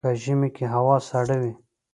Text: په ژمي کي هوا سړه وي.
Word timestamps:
په 0.05 0.09
ژمي 0.21 0.49
کي 0.55 0.65
هوا 0.73 0.97
سړه 1.09 1.35
وي. 1.41 1.53